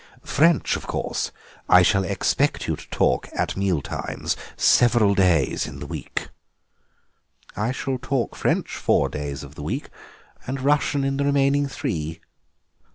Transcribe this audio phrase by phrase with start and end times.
[0.25, 1.31] French, of course,
[1.69, 6.29] I shall expect you to talk at meal times several days in the week."
[7.55, 9.89] "I shall talk French four days of the week
[10.47, 12.19] and Russian in the remaining three."